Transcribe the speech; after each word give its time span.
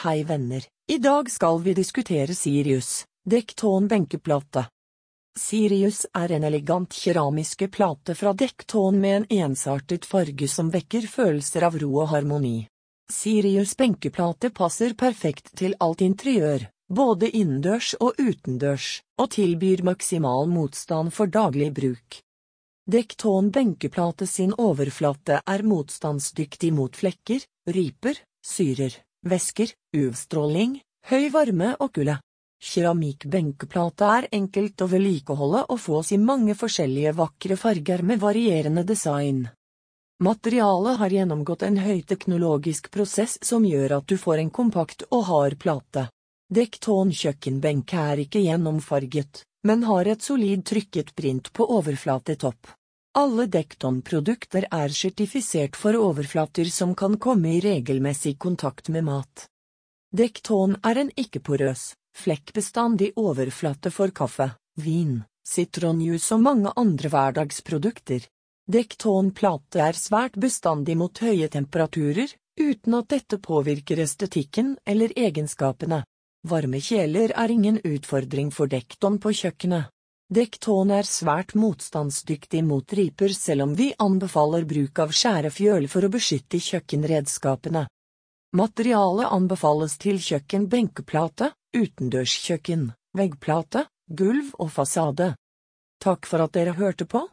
Hei 0.00 0.22
venner, 0.24 0.64
i 0.88 0.96
dag 0.98 1.30
skal 1.30 1.58
vi 1.60 1.74
diskutere 1.76 2.34
Sirius, 2.34 3.04
dekktåen 3.28 3.84
benkeplate. 3.88 4.62
Sirius 5.36 6.06
er 6.16 6.32
en 6.32 6.46
elegant 6.48 6.94
keramiske 6.96 7.68
plate 7.68 8.14
fra 8.16 8.32
dekktåen 8.32 8.96
med 9.00 9.16
en 9.16 9.26
ensartet 9.50 10.08
farge 10.08 10.48
som 10.48 10.70
vekker 10.72 11.04
følelser 11.04 11.66
av 11.68 11.76
ro 11.82 11.90
og 11.98 12.08
harmoni. 12.14 12.62
Sirius 13.12 13.74
benkeplate 13.76 14.48
passer 14.56 14.96
perfekt 14.96 15.52
til 15.60 15.76
alt 15.84 16.00
interiør, 16.06 16.64
både 16.88 17.28
innendørs 17.28 17.92
og 18.00 18.16
utendørs, 18.16 18.88
og 19.20 19.28
tilbyr 19.36 19.84
maksimal 19.90 20.48
motstand 20.48 21.12
for 21.12 21.28
daglig 21.28 21.68
bruk. 21.76 22.22
Dekktåen 22.88 23.52
benkeplate 23.52 24.24
sin 24.24 24.56
overflate 24.56 25.42
er 25.44 25.68
motstandsdyktig 25.74 26.72
mot 26.80 26.96
flekker, 26.96 27.44
riper, 27.68 28.24
syrer, 28.40 28.96
væsker, 29.26 29.72
UV-stråling, 29.96 30.80
høy 31.10 31.30
varme 31.32 31.74
og 31.78 31.92
kulde. 31.96 32.18
Keramikkbenkeplate 32.60 34.08
er 34.16 34.26
enkelt 34.36 34.82
å 34.84 34.88
vedlikeholde 34.90 35.62
og 35.72 35.80
fås 35.80 36.12
i 36.12 36.18
mange 36.20 36.56
forskjellige 36.58 37.14
vakre 37.16 37.56
farger 37.56 38.02
med 38.04 38.20
varierende 38.20 38.84
design. 38.84 39.46
Materialet 40.20 40.98
har 41.00 41.14
gjennomgått 41.16 41.62
en 41.64 41.78
høyteknologisk 41.80 42.90
prosess 42.92 43.38
som 43.40 43.64
gjør 43.64 43.96
at 43.98 44.08
du 44.08 44.18
får 44.20 44.42
en 44.42 44.50
kompakt 44.52 45.06
og 45.08 45.24
hard 45.30 45.56
plate. 45.62 46.10
Dekton 46.52 47.14
kjøkkenbenk 47.16 47.94
er 47.96 48.20
ikke 48.26 48.42
gjennomfarget, 48.44 49.46
men 49.64 49.86
har 49.88 50.10
et 50.12 50.20
solid 50.20 50.66
trykket 50.68 51.14
print 51.16 51.48
på 51.56 51.64
overflatetopp. 51.78 52.74
Alle 53.18 53.48
Dekton-produkter 53.50 54.68
er 54.70 54.92
sertifisert 54.94 55.74
for 55.74 55.96
overflater 55.98 56.68
som 56.70 56.92
kan 56.94 57.16
komme 57.18 57.56
i 57.56 57.60
regelmessig 57.64 58.36
kontakt 58.38 58.88
med 58.88 59.02
mat. 59.08 59.48
Dekton 60.14 60.76
er 60.86 61.00
en 61.02 61.10
ikke-porøs, 61.18 61.96
flekkbestandig 62.14 63.10
overflate 63.18 63.90
for 63.90 64.14
kaffe, 64.14 64.52
vin, 64.78 65.24
sitronjuice 65.42 66.36
og 66.36 66.44
mange 66.46 66.70
andre 66.78 67.10
hverdagsprodukter. 67.10 68.30
Dekton-plate 68.70 69.82
er 69.90 69.98
svært 69.98 70.38
bestandig 70.38 70.94
mot 70.94 71.18
høye 71.18 71.50
temperaturer, 71.50 72.30
uten 72.62 72.94
at 72.94 73.10
dette 73.10 73.42
påvirker 73.42 74.06
estetikken 74.06 74.76
eller 74.86 75.10
egenskapene. 75.18 76.04
Varme 76.46 76.78
kjeler 76.78 77.34
er 77.34 77.50
ingen 77.50 77.82
utfordring 77.82 78.54
for 78.54 78.70
Dekton 78.70 79.18
på 79.18 79.34
kjøkkenet. 79.34 79.90
Dekton 80.30 80.92
er 80.94 81.08
svært 81.10 81.56
motstandsdyktig 81.58 82.60
mot 82.62 82.92
riper 82.94 83.32
selv 83.34 83.64
om 83.64 83.72
vi 83.74 83.88
anbefaler 83.98 84.62
bruk 84.62 85.00
av 85.02 85.10
skjærefjøl 85.10 85.88
for 85.90 86.06
å 86.06 86.10
beskytte 86.14 86.60
kjøkkenredskapene. 86.62 87.88
Materialet 88.54 89.26
anbefales 89.26 89.96
til 89.98 90.20
kjøkken 90.22 90.68
benkeplate, 90.70 91.50
utendørskjøkken, 91.74 92.92
veggplate, 93.18 93.84
gulv 94.06 94.54
og 94.62 94.70
fasade. 94.70 95.32
Takk 95.98 96.30
for 96.30 96.46
at 96.46 96.54
dere 96.54 96.76
hørte 96.78 97.10
på. 97.10 97.24